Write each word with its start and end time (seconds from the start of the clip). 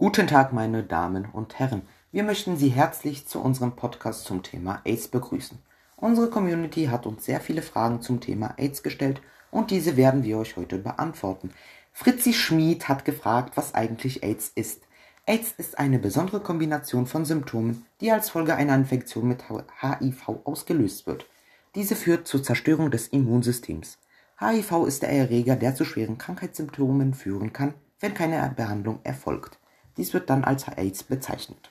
Guten 0.00 0.28
Tag, 0.28 0.52
meine 0.52 0.84
Damen 0.84 1.24
und 1.24 1.58
Herren. 1.58 1.82
Wir 2.12 2.22
möchten 2.22 2.56
Sie 2.56 2.68
herzlich 2.68 3.26
zu 3.26 3.40
unserem 3.40 3.74
Podcast 3.74 4.26
zum 4.26 4.44
Thema 4.44 4.80
AIDS 4.84 5.08
begrüßen. 5.08 5.58
Unsere 5.96 6.30
Community 6.30 6.84
hat 6.84 7.04
uns 7.04 7.24
sehr 7.24 7.40
viele 7.40 7.62
Fragen 7.62 8.00
zum 8.00 8.20
Thema 8.20 8.54
AIDS 8.58 8.84
gestellt 8.84 9.20
und 9.50 9.72
diese 9.72 9.96
werden 9.96 10.22
wir 10.22 10.38
euch 10.38 10.56
heute 10.56 10.78
beantworten. 10.78 11.50
Fritzi 11.92 12.32
Schmid 12.32 12.88
hat 12.88 13.04
gefragt, 13.04 13.56
was 13.56 13.74
eigentlich 13.74 14.22
AIDS 14.22 14.52
ist. 14.54 14.82
AIDS 15.26 15.54
ist 15.58 15.80
eine 15.80 15.98
besondere 15.98 16.38
Kombination 16.38 17.08
von 17.08 17.24
Symptomen, 17.24 17.84
die 18.00 18.12
als 18.12 18.30
Folge 18.30 18.54
einer 18.54 18.76
Infektion 18.76 19.26
mit 19.26 19.46
HIV 19.50 20.28
ausgelöst 20.44 21.08
wird. 21.08 21.26
Diese 21.74 21.96
führt 21.96 22.28
zur 22.28 22.44
Zerstörung 22.44 22.92
des 22.92 23.08
Immunsystems. 23.08 23.98
HIV 24.38 24.86
ist 24.86 25.02
der 25.02 25.10
Erreger, 25.10 25.56
der 25.56 25.74
zu 25.74 25.84
schweren 25.84 26.18
Krankheitssymptomen 26.18 27.14
führen 27.14 27.52
kann, 27.52 27.74
wenn 27.98 28.14
keine 28.14 28.54
Behandlung 28.56 29.00
erfolgt. 29.02 29.57
Dies 29.98 30.14
wird 30.14 30.30
dann 30.30 30.44
als 30.44 30.66
AIDS 30.68 31.02
bezeichnet. 31.02 31.70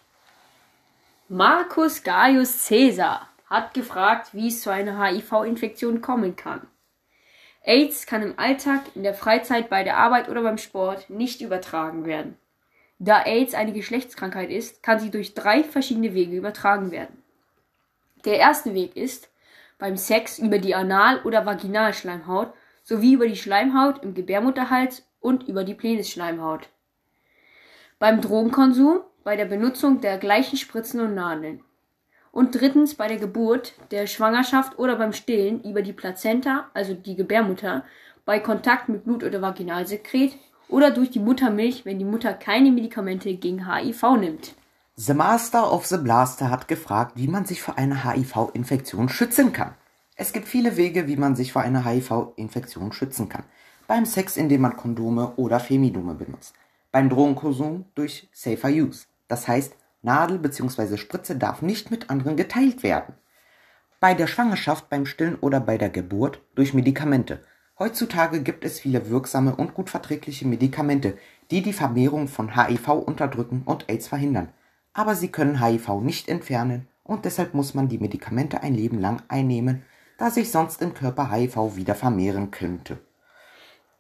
Marcus 1.30 2.04
Gaius 2.04 2.68
Caesar 2.68 3.28
hat 3.50 3.74
gefragt, 3.74 4.34
wie 4.34 4.50
es 4.50 4.62
zu 4.62 4.70
einer 4.70 5.04
HIV-Infektion 5.04 6.02
kommen 6.02 6.36
kann. 6.36 6.68
AIDS 7.64 8.06
kann 8.06 8.22
im 8.22 8.38
Alltag, 8.38 8.82
in 8.96 9.04
der 9.04 9.14
Freizeit, 9.14 9.70
bei 9.70 9.84
der 9.84 9.98
Arbeit 9.98 10.30
oder 10.30 10.44
beim 10.44 10.58
Sport 10.58 11.10
nicht 11.10 11.42
übertragen 11.42 12.06
werden. 12.06 12.38
Da 13.00 13.24
AIDS 13.24 13.54
eine 13.54 13.74
Geschlechtskrankheit 13.74 14.50
ist, 14.50 14.84
kann 14.84 15.00
sie 15.00 15.12
durch 15.12 15.34
drei 15.34 15.64
verschiedene 15.64 16.14
Wege 16.14 16.36
übertragen 16.36 16.92
werden. 16.92 17.24
Der 18.26 18.38
erste 18.38 18.74
Weg 18.74 18.96
ist 18.96 19.30
beim 19.78 19.98
Sex 19.98 20.40
über 20.40 20.60
die 20.60 20.76
Anal- 20.76 21.22
oder 21.24 21.46
Vaginalschleimhaut 21.46 22.54
sowie 22.84 23.14
über 23.14 23.28
die 23.28 23.36
Schleimhaut 23.36 24.04
im 24.04 24.14
Gebärmutterhals 24.14 25.06
und 25.20 25.48
über 25.48 25.64
die 25.64 25.76
Penisschleimhaut. 25.76 26.70
Beim 28.00 28.22
Drogenkonsum, 28.22 29.00
bei 29.24 29.36
der 29.36 29.46
Benutzung 29.46 30.02
der 30.02 30.20
gleichen 30.20 30.56
Spritzen 30.56 31.00
und 31.00 31.16
Nadeln. 31.16 31.62
Und 32.32 32.54
drittens 32.54 32.94
bei 32.94 33.08
der 33.08 33.18
Geburt, 33.18 33.74
der 33.90 34.06
Schwangerschaft 34.06 34.78
oder 34.78 34.98
beim 34.98 35.14
Stillen 35.14 35.64
über 35.64 35.82
die 35.82 35.94
Plazenta, 35.94 36.68
also 36.76 36.94
die 36.94 37.16
Gebärmutter, 37.16 37.84
bei 38.24 38.40
Kontakt 38.40 38.88
mit 38.88 39.04
Blut 39.04 39.24
oder 39.24 39.42
Vaginalsekret 39.42 40.38
oder 40.70 40.92
durch 40.92 41.10
die 41.10 41.20
Muttermilch, 41.20 41.86
wenn 41.86 41.98
die 41.98 42.06
Mutter 42.06 42.34
keine 42.34 42.72
Medikamente 42.72 43.34
gegen 43.34 43.68
HIV 43.68 44.18
nimmt. 44.20 44.54
The 44.96 45.16
Master 45.16 45.74
of 45.74 45.88
the 45.88 45.98
Blaster 45.98 46.52
hat 46.52 46.68
gefragt, 46.68 47.14
wie 47.16 47.28
man 47.28 47.46
sich 47.46 47.64
vor 47.64 47.80
einer 47.80 48.04
HIV-Infektion 48.04 49.10
schützen 49.10 49.54
kann. 49.54 49.74
Es 50.16 50.34
gibt 50.34 50.48
viele 50.48 50.78
Wege, 50.78 51.08
wie 51.08 51.18
man 51.18 51.36
sich 51.36 51.52
vor 51.52 51.64
einer 51.64 51.84
HIV-Infektion 51.84 52.92
schützen 52.92 53.28
kann. 53.28 53.44
Beim 53.88 54.06
Sex, 54.06 54.38
indem 54.38 54.62
man 54.62 54.78
Kondome 54.78 55.34
oder 55.38 55.60
Femidome 55.60 56.14
benutzt. 56.14 56.54
Beim 56.98 57.10
Drogenkonsum 57.10 57.86
durch 57.94 58.28
Safer 58.34 58.70
Use. 58.70 59.06
Das 59.28 59.48
heißt, 59.48 59.76
Nadel 60.02 60.40
bzw. 60.40 60.98
Spritze 60.98 61.36
darf 61.36 61.62
nicht 61.62 61.92
mit 61.92 62.10
anderen 62.10 62.36
geteilt 62.36 62.82
werden. 62.82 63.14
Bei 64.00 64.16
der 64.16 64.26
Schwangerschaft, 64.26 64.90
beim 64.90 65.06
Stillen 65.06 65.36
oder 65.36 65.60
bei 65.60 65.78
der 65.78 65.92
Geburt 65.92 66.42
durch 66.56 66.74
Medikamente. 66.74 67.44
Heutzutage 67.78 68.42
gibt 68.42 68.66
es 68.66 68.80
viele 68.80 69.12
wirksame 69.12 69.56
und 69.56 69.76
gut 69.76 69.92
verträgliche 69.92 70.48
Medikamente, 70.48 71.20
die 71.52 71.62
die 71.62 71.72
Vermehrung 71.72 72.28
von 72.28 72.56
HIV 72.56 72.88
unterdrücken 72.94 73.62
und 73.66 73.88
AIDS 73.90 74.08
verhindern. 74.08 74.50
Aber 74.94 75.14
sie 75.14 75.28
können 75.28 75.64
HIV 75.64 76.02
nicht 76.02 76.28
entfernen 76.28 76.88
und 77.04 77.26
deshalb 77.26 77.54
muss 77.54 77.76
man 77.76 77.90
die 77.90 78.00
Medikamente 78.00 78.64
ein 78.64 78.74
Leben 78.74 79.00
lang 79.00 79.22
einnehmen, 79.28 79.84
da 80.18 80.32
sich 80.32 80.50
sonst 80.50 80.82
im 80.82 80.96
Körper 80.96 81.32
HIV 81.32 81.76
wieder 81.76 81.94
vermehren 81.94 82.50
könnte. 82.50 82.98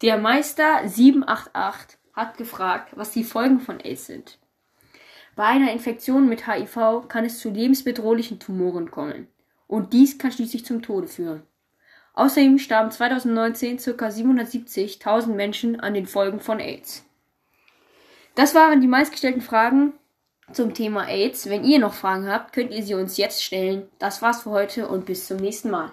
Der 0.02 0.18
Meister 0.18 0.88
788 0.88 1.97
hat 2.18 2.38
gefragt, 2.38 2.90
was 2.98 3.12
die 3.12 3.24
Folgen 3.24 3.62
von 3.62 3.80
AIDS 3.80 4.08
sind. 4.08 4.40
Bei 5.38 5.46
einer 5.46 5.72
Infektion 5.72 6.28
mit 6.28 6.48
HIV 6.48 7.08
kann 7.08 7.24
es 7.24 7.40
zu 7.40 7.52
lebensbedrohlichen 7.52 8.40
Tumoren 8.40 8.90
kommen. 8.90 9.28
Und 9.68 9.94
dies 9.94 10.18
kann 10.18 10.32
schließlich 10.32 10.66
zum 10.66 10.82
Tode 10.82 11.08
führen. 11.08 11.44
Außerdem 12.16 12.58
starben 12.58 12.90
2019 12.90 13.78
ca. 13.78 14.08
770.000 14.08 15.28
Menschen 15.28 15.80
an 15.80 15.94
den 15.94 16.08
Folgen 16.08 16.40
von 16.40 16.60
AIDS. 16.60 17.06
Das 18.34 18.56
waren 18.56 18.82
die 18.82 18.88
meistgestellten 18.88 19.42
Fragen 19.42 19.94
zum 20.52 20.74
Thema 20.74 21.08
AIDS. 21.08 21.48
Wenn 21.50 21.64
ihr 21.64 21.78
noch 21.78 21.94
Fragen 21.94 22.28
habt, 22.28 22.54
könnt 22.54 22.72
ihr 22.72 22.82
sie 22.82 22.96
uns 22.96 23.18
jetzt 23.18 23.44
stellen. 23.44 23.88
Das 24.00 24.24
war's 24.24 24.42
für 24.42 24.50
heute 24.50 24.88
und 24.88 25.06
bis 25.06 25.28
zum 25.28 25.38
nächsten 25.38 25.70
Mal. 25.70 25.92